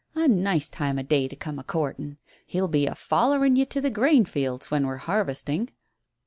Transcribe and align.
A 0.15 0.27
nice 0.27 0.71
time 0.71 0.97
o' 0.97 1.03
day 1.03 1.27
to 1.27 1.35
come 1.35 1.59
a 1.59 1.63
courtin'. 1.63 2.17
He'll 2.47 2.67
be 2.67 2.87
a 2.87 2.95
follerin' 2.95 3.55
you 3.55 3.67
to 3.67 3.79
the 3.79 3.91
grain 3.91 4.25
fields 4.25 4.71
when 4.71 4.87
we're 4.87 4.97
harvesting." 4.97 5.69